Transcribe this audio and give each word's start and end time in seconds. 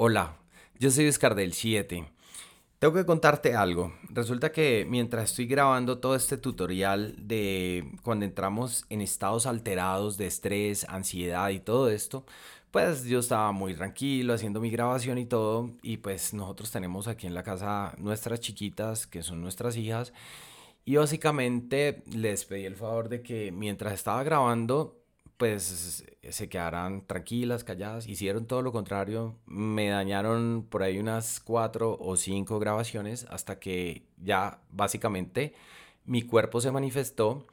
Hola, 0.00 0.36
yo 0.78 0.92
soy 0.92 1.08
Oscar 1.08 1.34
del 1.34 1.52
7. 1.52 2.04
Tengo 2.78 2.94
que 2.94 3.04
contarte 3.04 3.56
algo. 3.56 3.92
Resulta 4.10 4.52
que 4.52 4.86
mientras 4.88 5.30
estoy 5.30 5.48
grabando 5.48 5.98
todo 5.98 6.14
este 6.14 6.36
tutorial 6.36 7.16
de 7.18 7.84
cuando 8.04 8.24
entramos 8.24 8.84
en 8.90 9.00
estados 9.00 9.44
alterados 9.44 10.16
de 10.16 10.28
estrés, 10.28 10.86
ansiedad 10.88 11.48
y 11.48 11.58
todo 11.58 11.90
esto, 11.90 12.24
pues 12.70 13.06
yo 13.06 13.18
estaba 13.18 13.50
muy 13.50 13.74
tranquilo 13.74 14.34
haciendo 14.34 14.60
mi 14.60 14.70
grabación 14.70 15.18
y 15.18 15.26
todo. 15.26 15.72
Y 15.82 15.96
pues 15.96 16.32
nosotros 16.32 16.70
tenemos 16.70 17.08
aquí 17.08 17.26
en 17.26 17.34
la 17.34 17.42
casa 17.42 17.92
nuestras 17.98 18.38
chiquitas, 18.38 19.08
que 19.08 19.24
son 19.24 19.40
nuestras 19.40 19.76
hijas. 19.76 20.12
Y 20.84 20.94
básicamente 20.94 22.04
les 22.06 22.44
pedí 22.44 22.66
el 22.66 22.76
favor 22.76 23.08
de 23.08 23.20
que 23.20 23.50
mientras 23.50 23.94
estaba 23.94 24.22
grabando 24.22 24.97
pues 25.38 26.04
se 26.28 26.48
quedaran 26.48 27.06
tranquilas, 27.06 27.64
calladas, 27.64 28.08
hicieron 28.08 28.46
todo 28.46 28.60
lo 28.60 28.72
contrario, 28.72 29.36
me 29.46 29.88
dañaron 29.88 30.66
por 30.68 30.82
ahí 30.82 30.98
unas 30.98 31.40
cuatro 31.40 31.96
o 32.00 32.16
cinco 32.16 32.58
grabaciones 32.58 33.24
hasta 33.30 33.58
que 33.60 34.02
ya 34.18 34.60
básicamente 34.70 35.54
mi 36.04 36.22
cuerpo 36.22 36.60
se 36.60 36.72
manifestó 36.72 37.46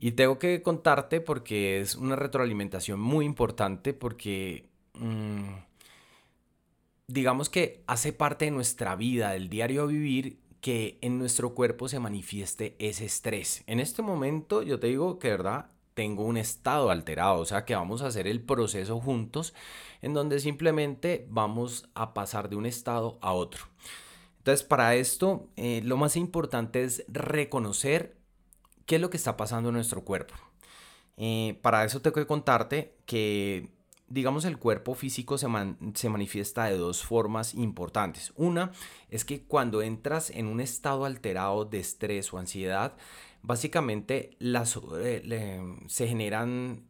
y 0.00 0.12
tengo 0.12 0.38
que 0.38 0.62
contarte 0.62 1.20
porque 1.20 1.80
es 1.80 1.94
una 1.94 2.16
retroalimentación 2.16 2.98
muy 2.98 3.26
importante 3.26 3.92
porque 3.92 4.70
mm, 4.94 5.54
digamos 7.06 7.50
que 7.50 7.82
hace 7.86 8.12
parte 8.12 8.46
de 8.46 8.50
nuestra 8.50 8.96
vida, 8.96 9.30
del 9.32 9.48
diario 9.50 9.86
vivir, 9.86 10.38
que 10.60 10.98
en 11.02 11.18
nuestro 11.18 11.54
cuerpo 11.54 11.88
se 11.88 12.00
manifieste 12.00 12.76
ese 12.78 13.04
estrés. 13.04 13.62
En 13.66 13.78
este 13.78 14.02
momento 14.02 14.62
yo 14.62 14.80
te 14.80 14.88
digo 14.88 15.18
que, 15.18 15.28
¿verdad? 15.30 15.70
Tengo 15.96 16.24
un 16.24 16.36
estado 16.36 16.90
alterado, 16.90 17.40
o 17.40 17.46
sea 17.46 17.64
que 17.64 17.74
vamos 17.74 18.02
a 18.02 18.08
hacer 18.08 18.26
el 18.26 18.42
proceso 18.42 19.00
juntos 19.00 19.54
en 20.02 20.12
donde 20.12 20.40
simplemente 20.40 21.26
vamos 21.30 21.88
a 21.94 22.12
pasar 22.12 22.50
de 22.50 22.56
un 22.56 22.66
estado 22.66 23.18
a 23.22 23.32
otro. 23.32 23.64
Entonces 24.36 24.62
para 24.62 24.94
esto 24.94 25.48
eh, 25.56 25.80
lo 25.82 25.96
más 25.96 26.16
importante 26.16 26.84
es 26.84 27.02
reconocer 27.08 28.18
qué 28.84 28.96
es 28.96 29.00
lo 29.00 29.08
que 29.08 29.16
está 29.16 29.38
pasando 29.38 29.70
en 29.70 29.76
nuestro 29.76 30.04
cuerpo. 30.04 30.34
Eh, 31.16 31.58
para 31.62 31.82
eso 31.82 32.02
tengo 32.02 32.16
que 32.16 32.26
contarte 32.26 32.98
que 33.06 33.74
digamos, 34.08 34.44
el 34.44 34.58
cuerpo 34.58 34.94
físico 34.94 35.38
se, 35.38 35.48
se, 35.94 36.08
manifiesta 36.10 36.66
de 36.66 36.76
dos 36.76 37.04
formas 37.04 37.54
importantes. 37.54 38.32
Una 38.36 38.70
es 39.08 39.24
que 39.24 39.42
cuando 39.42 39.82
entras 39.82 40.30
en 40.30 40.46
un 40.46 40.60
estado 40.60 41.06
alterado 41.06 41.64
de 41.64 41.80
estrés 41.80 42.32
o 42.32 42.38
ansiedad, 42.38 42.96
básicamente 43.46 44.36
las, 44.38 44.78
eh, 45.00 45.62
se 45.86 46.08
generan 46.08 46.84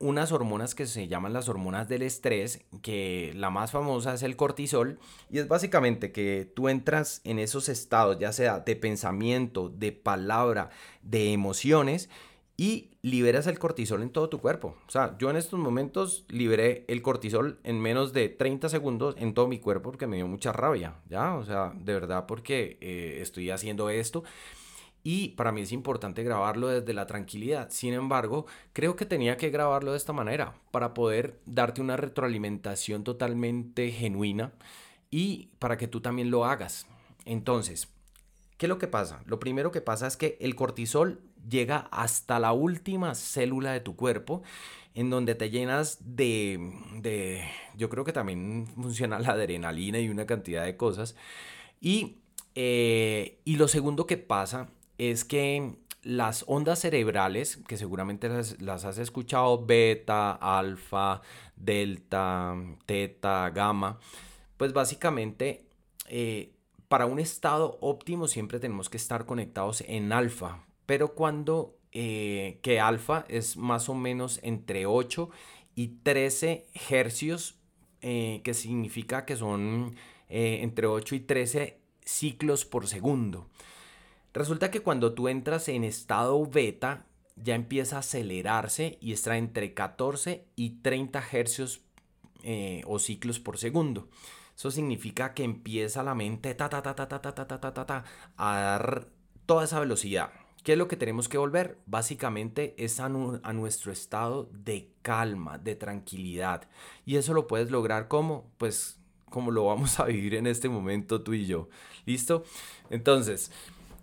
unas 0.00 0.32
hormonas 0.32 0.74
que 0.74 0.86
se 0.86 1.06
llaman 1.06 1.32
las 1.32 1.48
hormonas 1.48 1.88
del 1.88 2.02
estrés, 2.02 2.64
que 2.82 3.32
la 3.36 3.50
más 3.50 3.70
famosa 3.70 4.14
es 4.14 4.22
el 4.22 4.34
cortisol, 4.34 4.98
y 5.30 5.38
es 5.38 5.48
básicamente 5.48 6.10
que 6.10 6.50
tú 6.56 6.68
entras 6.68 7.20
en 7.24 7.38
esos 7.38 7.68
estados, 7.68 8.18
ya 8.18 8.32
sea 8.32 8.60
de 8.60 8.74
pensamiento, 8.74 9.68
de 9.68 9.92
palabra, 9.92 10.70
de 11.02 11.32
emociones, 11.32 12.08
y 12.56 12.90
liberas 13.02 13.46
el 13.46 13.60
cortisol 13.60 14.02
en 14.02 14.10
todo 14.10 14.28
tu 14.28 14.40
cuerpo. 14.40 14.76
O 14.88 14.90
sea, 14.90 15.16
yo 15.18 15.30
en 15.30 15.36
estos 15.36 15.60
momentos 15.60 16.24
liberé 16.28 16.84
el 16.88 17.02
cortisol 17.02 17.60
en 17.62 17.80
menos 17.80 18.12
de 18.12 18.28
30 18.30 18.68
segundos 18.68 19.14
en 19.16 19.32
todo 19.32 19.46
mi 19.46 19.60
cuerpo 19.60 19.90
porque 19.90 20.08
me 20.08 20.16
dio 20.16 20.26
mucha 20.26 20.52
rabia, 20.52 20.96
¿ya? 21.08 21.36
O 21.36 21.44
sea, 21.44 21.72
de 21.76 21.94
verdad 21.94 22.26
porque 22.26 22.76
eh, 22.80 23.18
estoy 23.20 23.50
haciendo 23.50 23.90
esto 23.90 24.24
y 25.10 25.30
para 25.30 25.52
mí 25.52 25.62
es 25.62 25.72
importante 25.72 26.22
grabarlo 26.22 26.68
desde 26.68 26.92
la 26.92 27.06
tranquilidad. 27.06 27.70
Sin 27.70 27.94
embargo, 27.94 28.44
creo 28.74 28.94
que 28.94 29.06
tenía 29.06 29.38
que 29.38 29.48
grabarlo 29.48 29.92
de 29.92 29.96
esta 29.96 30.12
manera 30.12 30.56
para 30.70 30.92
poder 30.92 31.40
darte 31.46 31.80
una 31.80 31.96
retroalimentación 31.96 33.04
totalmente 33.04 33.90
genuina 33.90 34.52
y 35.10 35.48
para 35.60 35.78
que 35.78 35.88
tú 35.88 36.02
también 36.02 36.30
lo 36.30 36.44
hagas. 36.44 36.86
Entonces, 37.24 37.88
¿qué 38.58 38.66
es 38.66 38.68
lo 38.68 38.76
que 38.76 38.86
pasa? 38.86 39.22
Lo 39.24 39.40
primero 39.40 39.70
que 39.70 39.80
pasa 39.80 40.06
es 40.06 40.18
que 40.18 40.36
el 40.42 40.54
cortisol 40.54 41.22
llega 41.48 41.88
hasta 41.90 42.38
la 42.38 42.52
última 42.52 43.14
célula 43.14 43.72
de 43.72 43.80
tu 43.80 43.96
cuerpo 43.96 44.42
en 44.94 45.08
donde 45.08 45.34
te 45.34 45.48
llenas 45.48 46.00
de, 46.04 46.70
de 47.00 47.44
yo 47.78 47.88
creo 47.88 48.04
que 48.04 48.12
también 48.12 48.66
funciona 48.74 49.18
la 49.18 49.30
adrenalina 49.30 50.00
y 50.00 50.10
una 50.10 50.26
cantidad 50.26 50.66
de 50.66 50.76
cosas. 50.76 51.16
Y, 51.80 52.18
eh, 52.54 53.40
y 53.46 53.56
lo 53.56 53.68
segundo 53.68 54.06
que 54.06 54.18
pasa 54.18 54.68
es 54.98 55.24
que 55.24 55.76
las 56.02 56.44
ondas 56.46 56.80
cerebrales, 56.80 57.58
que 57.68 57.76
seguramente 57.76 58.28
las, 58.28 58.84
has 58.84 58.98
escuchado, 58.98 59.64
beta, 59.64 60.32
alfa, 60.32 61.22
delta, 61.56 62.56
teta, 62.86 63.50
gamma, 63.50 63.98
pues 64.56 64.72
básicamente 64.72 65.66
eh, 66.08 66.52
para 66.88 67.06
un 67.06 67.18
estado 67.18 67.78
óptimo 67.80 68.28
siempre 68.28 68.60
tenemos 68.60 68.88
que 68.88 68.96
estar 68.96 69.26
conectados 69.26 69.82
en 69.86 70.12
alfa, 70.12 70.64
pero 70.86 71.14
cuando 71.14 71.76
eh, 71.92 72.58
que 72.62 72.80
alfa 72.80 73.24
es 73.28 73.56
más 73.56 73.88
o 73.88 73.94
menos 73.94 74.40
entre 74.42 74.86
8 74.86 75.30
y 75.74 75.88
13 76.02 76.66
hercios, 76.90 77.58
eh, 78.00 78.40
que 78.44 78.54
significa 78.54 79.24
que 79.24 79.36
son 79.36 79.96
entre 80.30 80.86
8 80.86 81.14
y 81.14 81.20
13 81.20 81.80
ciclos 82.04 82.66
por 82.66 82.86
segundo. 82.86 83.48
Resulta 84.38 84.70
que 84.70 84.82
cuando 84.82 85.14
tú 85.14 85.26
entras 85.26 85.68
en 85.68 85.82
estado 85.82 86.46
beta, 86.46 87.06
ya 87.34 87.56
empieza 87.56 87.96
a 87.96 87.98
acelerarse 87.98 88.96
y 89.00 89.12
está 89.12 89.36
entre 89.36 89.74
14 89.74 90.44
y 90.54 90.78
30 90.80 91.24
hercios 91.32 91.80
eh, 92.44 92.82
o 92.86 93.00
ciclos 93.00 93.40
por 93.40 93.58
segundo. 93.58 94.08
Eso 94.56 94.70
significa 94.70 95.34
que 95.34 95.42
empieza 95.42 96.04
la 96.04 96.14
mente 96.14 96.54
ta, 96.54 96.68
ta, 96.68 96.80
ta, 96.82 96.94
ta, 96.94 97.08
ta, 97.08 97.20
ta, 97.20 97.34
ta, 97.34 97.58
ta, 97.58 97.84
ta, 97.84 98.04
a 98.36 98.60
dar 98.60 99.08
toda 99.44 99.64
esa 99.64 99.80
velocidad. 99.80 100.30
¿Qué 100.62 100.74
es 100.74 100.78
lo 100.78 100.86
que 100.86 100.96
tenemos 100.96 101.28
que 101.28 101.38
volver? 101.38 101.76
Básicamente 101.86 102.76
es 102.78 103.00
a, 103.00 103.06
a, 103.06 103.52
nuestro 103.52 103.90
estado 103.90 104.48
de 104.52 104.92
calma, 105.02 105.58
de 105.58 105.74
tranquilidad. 105.74 106.68
Y 107.04 107.16
eso 107.16 107.34
lo 107.34 107.48
puedes 107.48 107.72
lograr 107.72 108.06
como, 108.06 108.52
pues, 108.56 109.00
como 109.30 109.50
lo 109.50 109.64
vamos 109.64 109.98
a 109.98 110.04
vivir 110.04 110.36
en 110.36 110.46
este 110.46 110.68
momento 110.68 111.22
tú 111.22 111.34
y 111.34 111.44
yo. 111.44 111.68
¿Listo? 112.06 112.44
Entonces, 112.88 113.50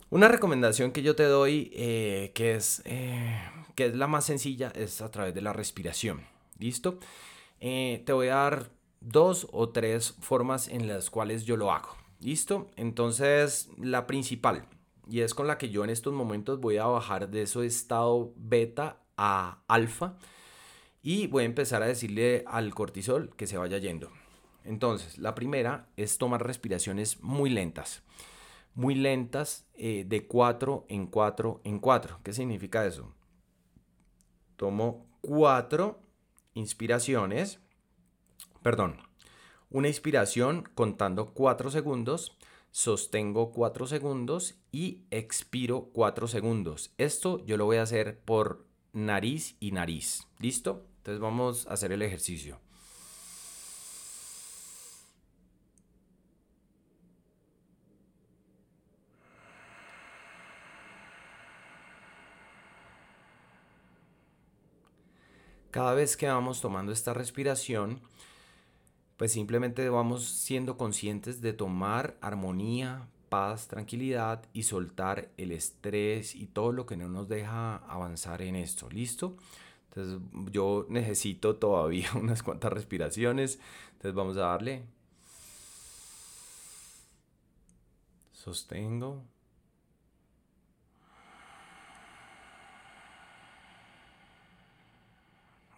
una 0.09 0.27
recomendación 0.27 0.91
que 0.91 1.01
yo 1.01 1.15
te 1.15 1.23
doy, 1.23 1.71
eh, 1.73 2.31
que, 2.35 2.55
es, 2.55 2.81
eh, 2.85 3.39
que 3.75 3.87
es 3.87 3.95
la 3.95 4.07
más 4.07 4.25
sencilla, 4.25 4.71
es 4.75 5.01
a 5.01 5.11
través 5.11 5.33
de 5.33 5.41
la 5.41 5.53
respiración. 5.53 6.21
¿Listo? 6.59 6.99
Eh, 7.59 8.03
te 8.05 8.13
voy 8.13 8.27
a 8.27 8.35
dar 8.35 8.69
dos 9.01 9.47
o 9.51 9.69
tres 9.69 10.15
formas 10.21 10.67
en 10.67 10.87
las 10.87 11.09
cuales 11.09 11.45
yo 11.45 11.57
lo 11.57 11.71
hago. 11.71 11.95
¿Listo? 12.19 12.71
Entonces, 12.75 13.69
la 13.77 14.07
principal, 14.07 14.67
y 15.09 15.21
es 15.21 15.33
con 15.33 15.47
la 15.47 15.57
que 15.57 15.69
yo 15.69 15.83
en 15.83 15.89
estos 15.89 16.13
momentos 16.13 16.59
voy 16.59 16.77
a 16.77 16.85
bajar 16.85 17.29
de 17.29 17.41
ese 17.43 17.65
estado 17.65 18.31
beta 18.37 18.97
a 19.17 19.59
alfa, 19.67 20.17
y 21.01 21.27
voy 21.27 21.43
a 21.43 21.45
empezar 21.45 21.83
a 21.83 21.87
decirle 21.87 22.43
al 22.47 22.73
cortisol 22.73 23.31
que 23.35 23.45
se 23.45 23.57
vaya 23.57 23.77
yendo. 23.77 24.09
Entonces, 24.63 25.19
la 25.19 25.35
primera 25.35 25.87
es 25.97 26.17
tomar 26.17 26.45
respiraciones 26.45 27.21
muy 27.21 27.51
lentas 27.51 28.01
muy 28.75 28.93
lentas 28.93 29.65
eh, 29.73 30.03
de 30.05 30.27
4 30.27 30.85
en 30.89 31.07
4 31.07 31.61
en 31.63 31.79
4. 31.79 32.19
¿Qué 32.23 32.33
significa 32.33 32.85
eso? 32.85 33.13
Tomo 34.57 35.07
4 35.21 35.99
inspiraciones, 36.53 37.59
perdón, 38.61 38.97
una 39.69 39.87
inspiración 39.87 40.69
contando 40.75 41.33
4 41.33 41.71
segundos, 41.71 42.37
sostengo 42.71 43.51
4 43.51 43.87
segundos 43.87 44.55
y 44.71 45.01
expiro 45.09 45.89
4 45.93 46.27
segundos. 46.27 46.93
Esto 46.97 47.43
yo 47.45 47.57
lo 47.57 47.65
voy 47.65 47.77
a 47.77 47.83
hacer 47.83 48.19
por 48.19 48.65
nariz 48.93 49.55
y 49.59 49.71
nariz. 49.71 50.27
¿Listo? 50.39 50.85
Entonces 50.97 51.19
vamos 51.19 51.67
a 51.67 51.73
hacer 51.73 51.91
el 51.91 52.01
ejercicio. 52.01 52.59
Cada 65.75 65.93
vez 65.93 66.15
que 66.15 66.25
vamos 66.27 66.61
tomando 66.61 66.93
esta 66.93 67.13
respiración, 67.13 67.99
pues 69.17 69.33
simplemente 69.33 69.89
vamos 69.89 70.23
siendo 70.23 70.77
conscientes 70.77 71.41
de 71.41 71.51
tomar 71.51 72.15
armonía, 72.21 73.09
paz, 73.27 73.67
tranquilidad 73.67 74.45
y 74.53 74.63
soltar 74.63 75.27
el 75.35 75.51
estrés 75.51 76.33
y 76.33 76.45
todo 76.45 76.71
lo 76.71 76.85
que 76.85 76.95
no 76.95 77.09
nos 77.09 77.27
deja 77.27 77.75
avanzar 77.75 78.41
en 78.41 78.55
esto. 78.55 78.89
¿Listo? 78.89 79.35
Entonces 79.89 80.21
yo 80.53 80.85
necesito 80.87 81.57
todavía 81.57 82.09
unas 82.15 82.41
cuantas 82.41 82.71
respiraciones. 82.71 83.59
Entonces 83.95 84.13
vamos 84.13 84.37
a 84.37 84.47
darle. 84.47 84.85
Sostengo. 88.31 89.25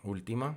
Última. 0.08 0.56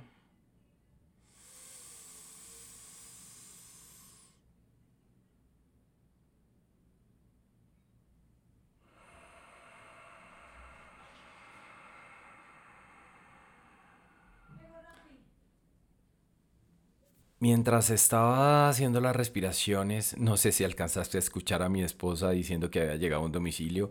Mientras 17.39 17.89
estaba 17.89 18.69
haciendo 18.69 19.01
las 19.01 19.15
respiraciones, 19.15 20.15
no 20.17 20.37
sé 20.37 20.51
si 20.51 20.63
alcanzaste 20.63 21.17
a 21.17 21.19
escuchar 21.19 21.63
a 21.63 21.69
mi 21.69 21.81
esposa 21.81 22.29
diciendo 22.29 22.69
que 22.69 22.81
había 22.81 22.95
llegado 22.97 23.23
a 23.23 23.25
un 23.25 23.31
domicilio. 23.31 23.89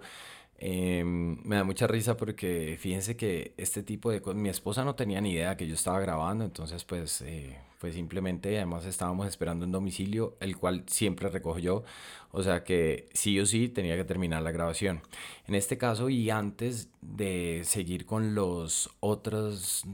Em, 0.63 1.39
me 1.43 1.57
da 1.57 1.65
mucha 1.65 1.87
risa 1.87 2.19
porque 2.19 2.77
fíjense 2.79 3.17
que 3.17 3.55
este 3.57 3.83
tipo 3.83 4.11
de 4.11 4.21
cosas, 4.21 4.39
mi 4.39 4.51
esposa 4.51 4.85
no 4.85 4.95
tenía 4.95 5.19
ni 5.23 5.33
idea 5.33 5.57
que 5.57 5.67
yo 5.67 5.75
estaba 5.75 5.99
grabando, 6.01 6.45
entonces 6.45 6.85
pues, 6.85 7.23
eh, 7.23 7.57
pues 7.81 7.95
simplemente, 7.95 8.57
además 8.59 8.85
estábamos 8.85 9.27
esperando 9.27 9.65
un 9.65 9.73
domicilio, 9.73 10.37
el 10.39 10.59
cual 10.59 10.85
siempre 10.87 11.31
recojo 11.31 11.59
yo, 11.59 11.83
o 12.31 12.43
sea 12.43 12.63
que 12.63 13.09
sí 13.15 13.41
o 13.41 13.47
sí 13.47 13.69
tenía 13.71 13.97
que 13.97 14.05
terminar 14.05 14.43
la 14.43 14.51
grabación. 14.51 15.01
En 15.47 15.55
este 15.55 15.79
caso 15.79 16.11
y 16.11 16.29
antes 16.29 16.91
de 17.01 17.63
seguir 17.65 18.05
con 18.05 18.35
los 18.35 18.91
otros, 19.01 19.85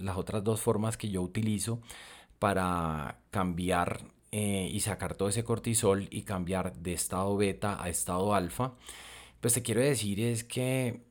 las 0.00 0.16
otras 0.16 0.44
dos 0.44 0.60
formas 0.60 0.96
que 0.96 1.08
yo 1.10 1.20
utilizo, 1.20 1.80
para 2.38 3.18
cambiar 3.30 4.04
eh, 4.30 4.68
y 4.72 4.80
sacar 4.80 5.14
todo 5.14 5.28
ese 5.28 5.42
cortisol 5.42 6.06
y 6.10 6.22
cambiar 6.22 6.74
de 6.76 6.92
estado 6.92 7.36
beta 7.36 7.82
a 7.82 7.88
estado 7.88 8.34
alfa, 8.34 8.74
pues 9.46 9.54
te 9.54 9.62
quiero 9.62 9.80
decir 9.80 10.18
es 10.18 10.42
que 10.42 11.02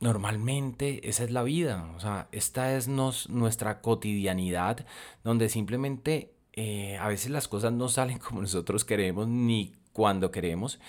normalmente 0.00 1.08
esa 1.08 1.22
es 1.22 1.30
la 1.30 1.44
vida, 1.44 1.88
o 1.94 2.00
sea, 2.00 2.26
esta 2.32 2.76
es 2.76 2.88
nos, 2.88 3.30
nuestra 3.30 3.80
cotidianidad 3.80 4.84
donde 5.22 5.48
simplemente 5.48 6.34
eh, 6.52 6.96
a 6.96 7.06
veces 7.06 7.30
las 7.30 7.46
cosas 7.46 7.72
no 7.72 7.86
salen 7.86 8.18
como 8.26 8.40
nosotros 8.40 8.84
queremos 8.84 9.28
ni 9.28 9.76
cuando 9.92 10.32
queremos. 10.32 10.80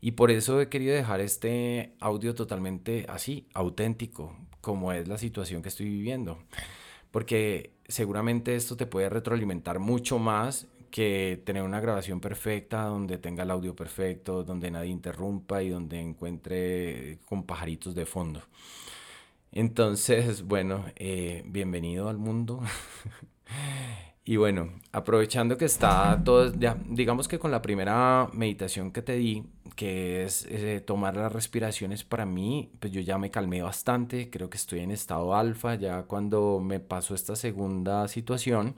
Y 0.00 0.10
por 0.10 0.32
eso 0.32 0.60
he 0.60 0.68
querido 0.68 0.96
dejar 0.96 1.20
este 1.20 1.94
audio 2.00 2.34
totalmente 2.34 3.06
así, 3.08 3.46
auténtico, 3.54 4.36
como 4.60 4.90
es 4.90 5.06
la 5.06 5.18
situación 5.18 5.62
que 5.62 5.68
estoy 5.68 5.86
viviendo 5.86 6.40
porque 7.14 7.70
seguramente 7.86 8.56
esto 8.56 8.76
te 8.76 8.86
puede 8.86 9.08
retroalimentar 9.08 9.78
mucho 9.78 10.18
más 10.18 10.66
que 10.94 11.42
tener 11.44 11.64
una 11.64 11.80
grabación 11.80 12.20
perfecta 12.20 12.84
donde 12.84 13.18
tenga 13.18 13.42
el 13.42 13.50
audio 13.50 13.74
perfecto, 13.74 14.44
donde 14.44 14.70
nadie 14.70 14.90
interrumpa 14.90 15.60
y 15.60 15.68
donde 15.68 15.98
encuentre 15.98 17.18
con 17.26 17.42
pajaritos 17.42 17.96
de 17.96 18.06
fondo. 18.06 18.40
Entonces, 19.50 20.42
bueno, 20.46 20.84
eh, 20.94 21.42
bienvenido 21.46 22.08
al 22.08 22.18
mundo. 22.18 22.62
y 24.24 24.36
bueno, 24.36 24.70
aprovechando 24.92 25.58
que 25.58 25.64
está 25.64 26.22
todo, 26.24 26.54
ya, 26.54 26.78
digamos 26.88 27.26
que 27.26 27.40
con 27.40 27.50
la 27.50 27.60
primera 27.60 28.28
meditación 28.32 28.92
que 28.92 29.02
te 29.02 29.14
di, 29.14 29.42
que 29.74 30.22
es 30.22 30.46
eh, 30.48 30.80
tomar 30.80 31.16
las 31.16 31.32
respiraciones 31.32 32.04
para 32.04 32.24
mí, 32.24 32.70
pues 32.78 32.92
yo 32.92 33.00
ya 33.00 33.18
me 33.18 33.32
calmé 33.32 33.62
bastante, 33.62 34.30
creo 34.30 34.48
que 34.48 34.58
estoy 34.58 34.78
en 34.78 34.92
estado 34.92 35.34
alfa, 35.34 35.74
ya 35.74 36.04
cuando 36.04 36.60
me 36.60 36.78
pasó 36.78 37.16
esta 37.16 37.34
segunda 37.34 38.06
situación, 38.06 38.76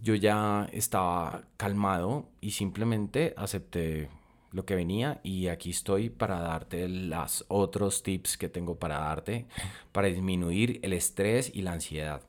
yo 0.00 0.14
ya 0.14 0.68
estaba 0.72 1.42
calmado 1.56 2.28
y 2.40 2.52
simplemente 2.52 3.34
acepté 3.36 4.08
lo 4.52 4.64
que 4.64 4.74
venía 4.74 5.20
y 5.22 5.48
aquí 5.48 5.70
estoy 5.70 6.08
para 6.08 6.40
darte 6.40 6.88
los 6.88 7.44
otros 7.48 8.02
tips 8.02 8.38
que 8.38 8.48
tengo 8.48 8.76
para 8.76 8.98
darte 8.98 9.46
para 9.92 10.08
disminuir 10.08 10.80
el 10.82 10.92
estrés 10.92 11.50
y 11.54 11.62
la 11.62 11.72
ansiedad. 11.72 12.22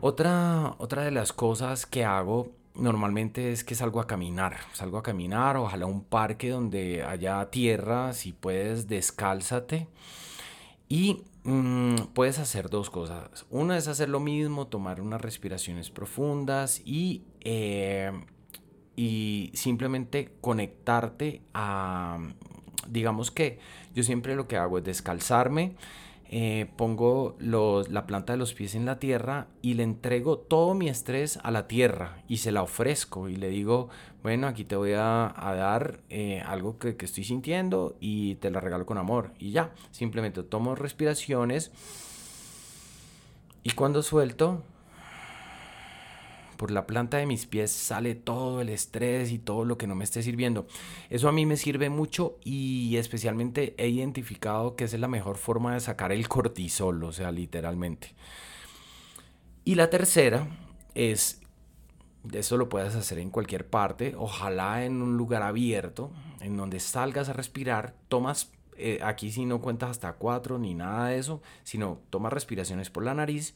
Otra, 0.00 0.74
otra 0.78 1.02
de 1.02 1.10
las 1.10 1.32
cosas 1.32 1.86
que 1.86 2.04
hago 2.04 2.50
normalmente 2.74 3.52
es 3.52 3.64
que 3.64 3.74
salgo 3.74 4.00
a 4.00 4.06
caminar, 4.06 4.56
salgo 4.72 4.98
a 4.98 5.02
caminar, 5.02 5.56
ojalá 5.56 5.86
un 5.86 6.04
parque 6.04 6.50
donde 6.50 7.02
haya 7.02 7.50
tierra, 7.50 8.12
si 8.12 8.32
puedes 8.32 8.88
descálzate 8.88 9.88
y 10.88 11.22
mm, 11.48 12.12
puedes 12.14 12.38
hacer 12.38 12.70
dos 12.70 12.90
cosas. 12.90 13.46
Una 13.50 13.76
es 13.76 13.88
hacer 13.88 14.08
lo 14.08 14.20
mismo, 14.20 14.66
tomar 14.66 15.00
unas 15.00 15.20
respiraciones 15.20 15.90
profundas 15.90 16.80
y, 16.84 17.24
eh, 17.40 18.12
y 18.96 19.50
simplemente 19.54 20.32
conectarte 20.40 21.42
a, 21.54 22.18
digamos 22.86 23.30
que 23.30 23.58
yo 23.94 24.02
siempre 24.02 24.36
lo 24.36 24.46
que 24.46 24.56
hago 24.56 24.78
es 24.78 24.84
descalzarme 24.84 25.74
eh, 26.30 26.66
pongo 26.76 27.36
la 27.40 28.06
planta 28.06 28.34
de 28.34 28.38
los 28.38 28.54
pies 28.54 28.74
en 28.74 28.84
la 28.84 28.98
tierra 28.98 29.46
y 29.62 29.74
le 29.74 29.82
entrego 29.82 30.38
todo 30.38 30.74
mi 30.74 30.88
estrés 30.88 31.38
a 31.42 31.50
la 31.50 31.66
tierra 31.66 32.22
y 32.28 32.38
se 32.38 32.52
la 32.52 32.62
ofrezco 32.62 33.28
y 33.28 33.36
le 33.36 33.48
digo, 33.48 33.88
bueno, 34.22 34.46
aquí 34.46 34.64
te 34.64 34.76
voy 34.76 34.92
a, 34.94 35.32
dar 35.36 36.00
eh, 36.10 36.42
algo 36.44 36.78
que 36.78 36.96
estoy 37.00 37.24
sintiendo 37.24 37.96
y 38.00 38.34
te 38.36 38.50
la 38.50 38.60
regalo 38.60 38.86
con 38.86 38.98
amor. 38.98 39.32
Y 39.38 39.52
ya, 39.52 39.72
simplemente 39.90 40.42
tomo 40.42 40.74
respiraciones 40.74 41.72
y 43.62 43.72
cuando 43.72 44.02
suelto, 44.02 44.62
por 46.58 46.70
la 46.72 46.86
planta 46.86 47.16
de 47.16 47.24
mis 47.24 47.46
pies 47.46 47.70
sale 47.70 48.14
todo 48.16 48.60
el 48.60 48.68
estrés 48.68 49.30
y 49.30 49.38
todo 49.38 49.64
lo 49.64 49.78
que 49.78 49.86
no 49.86 49.94
me 49.94 50.04
esté 50.04 50.22
sirviendo. 50.22 50.66
Eso 51.08 51.28
a 51.28 51.32
mí 51.32 51.46
me 51.46 51.56
sirve 51.56 51.88
mucho 51.88 52.36
y 52.44 52.96
especialmente 52.96 53.74
he 53.78 53.88
identificado 53.88 54.76
que 54.76 54.84
esa 54.84 54.96
es 54.96 55.00
la 55.00 55.08
mejor 55.08 55.38
forma 55.38 55.72
de 55.72 55.80
sacar 55.80 56.12
el 56.12 56.28
cortisol, 56.28 57.02
o 57.04 57.12
sea, 57.12 57.32
literalmente. 57.32 58.14
Y 59.64 59.76
la 59.76 59.88
tercera 59.88 60.48
es, 60.94 61.40
eso 62.32 62.56
lo 62.56 62.68
puedes 62.68 62.94
hacer 62.96 63.20
en 63.20 63.30
cualquier 63.30 63.66
parte, 63.66 64.14
ojalá 64.18 64.84
en 64.84 65.00
un 65.00 65.16
lugar 65.16 65.42
abierto, 65.42 66.10
en 66.40 66.56
donde 66.56 66.80
salgas 66.80 67.28
a 67.28 67.34
respirar, 67.34 67.94
tomas 68.08 68.50
eh, 68.76 68.98
aquí 69.02 69.30
si 69.30 69.44
no 69.44 69.60
cuentas 69.60 69.90
hasta 69.90 70.12
cuatro 70.14 70.58
ni 70.58 70.74
nada 70.74 71.08
de 71.08 71.18
eso, 71.18 71.40
sino 71.62 72.00
tomas 72.10 72.32
respiraciones 72.32 72.90
por 72.90 73.04
la 73.04 73.14
nariz, 73.14 73.54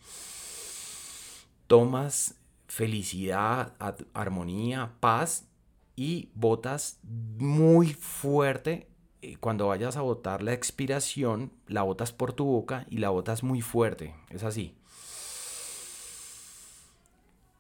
tomas 1.67 2.37
felicidad, 2.73 3.75
armonía, 4.15 4.95
paz 4.99 5.47
y 5.95 6.31
botas 6.35 6.99
muy 7.03 7.93
fuerte. 7.93 8.89
Eh, 9.21 9.37
cuando 9.37 9.69
vayas 9.69 9.99
a 9.99 10.01
botar 10.01 10.43
la 10.43 10.55
expiración, 10.55 11.53
la 11.67 11.83
botas 11.83 12.13
por 12.13 12.33
tu 12.33 12.47
boca 12.47 12.87
y 12.89 12.97
la 12.97 13.11
botas 13.11 13.43
muy 13.43 13.61
fuerte. 13.61 14.15
Es 14.31 14.43
así. 14.43 14.75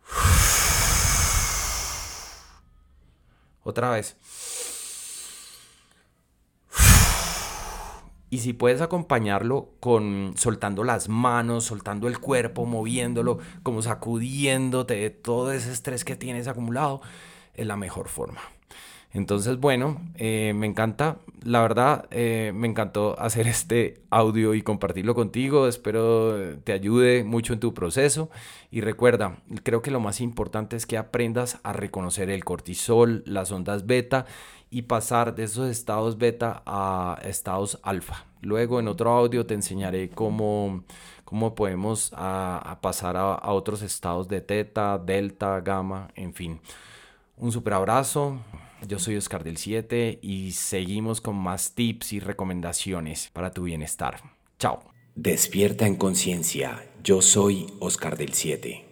Otra 3.64 3.90
vez. 3.90 4.16
Y 8.32 8.38
si 8.38 8.54
puedes 8.54 8.80
acompañarlo 8.80 9.68
con 9.78 10.32
soltando 10.38 10.84
las 10.84 11.10
manos, 11.10 11.64
soltando 11.64 12.08
el 12.08 12.18
cuerpo, 12.18 12.64
moviéndolo, 12.64 13.40
como 13.62 13.82
sacudiéndote 13.82 14.94
de 14.94 15.10
todo 15.10 15.52
ese 15.52 15.70
estrés 15.70 16.02
que 16.02 16.16
tienes 16.16 16.48
acumulado, 16.48 17.02
es 17.52 17.66
la 17.66 17.76
mejor 17.76 18.08
forma. 18.08 18.40
Entonces, 19.14 19.58
bueno, 19.58 20.00
eh, 20.14 20.52
me 20.54 20.66
encanta, 20.66 21.18
la 21.42 21.60
verdad, 21.60 22.06
eh, 22.10 22.52
me 22.54 22.66
encantó 22.66 23.18
hacer 23.20 23.46
este 23.46 24.00
audio 24.10 24.54
y 24.54 24.62
compartirlo 24.62 25.14
contigo. 25.14 25.68
Espero 25.68 26.58
te 26.64 26.72
ayude 26.72 27.22
mucho 27.22 27.52
en 27.52 27.60
tu 27.60 27.74
proceso. 27.74 28.30
Y 28.70 28.80
recuerda, 28.80 29.36
creo 29.62 29.82
que 29.82 29.90
lo 29.90 30.00
más 30.00 30.20
importante 30.20 30.76
es 30.76 30.86
que 30.86 30.96
aprendas 30.96 31.58
a 31.62 31.74
reconocer 31.74 32.30
el 32.30 32.44
cortisol, 32.44 33.22
las 33.26 33.52
ondas 33.52 33.86
beta 33.86 34.24
y 34.70 34.82
pasar 34.82 35.34
de 35.34 35.44
esos 35.44 35.68
estados 35.70 36.16
beta 36.16 36.62
a 36.64 37.18
estados 37.22 37.78
alfa. 37.82 38.24
Luego 38.40 38.80
en 38.80 38.88
otro 38.88 39.10
audio 39.10 39.44
te 39.44 39.52
enseñaré 39.52 40.08
cómo, 40.08 40.84
cómo 41.26 41.54
podemos 41.54 42.10
pasar 42.80 43.18
a, 43.18 43.34
a, 43.34 43.52
otros 43.52 43.82
estados 43.82 44.28
de 44.28 44.40
teta, 44.40 44.96
delta, 44.98 45.60
gamma, 45.60 46.08
en 46.14 46.32
fin. 46.32 46.60
Un 47.36 47.52
super 47.52 47.74
abrazo. 47.74 48.38
Yo 48.88 48.98
soy 48.98 49.16
Oscar 49.16 49.44
del 49.44 49.56
7 49.56 50.18
y 50.22 50.52
seguimos 50.52 51.20
con 51.20 51.36
más 51.36 51.74
tips 51.74 52.12
y 52.14 52.20
recomendaciones 52.20 53.30
para 53.32 53.52
tu 53.52 53.64
bienestar. 53.64 54.20
Chao. 54.58 54.80
Despierta 55.14 55.86
en 55.86 55.96
conciencia. 55.96 56.84
Yo 57.02 57.22
soy 57.22 57.66
Oscar 57.80 58.16
del 58.16 58.32
7. 58.32 58.91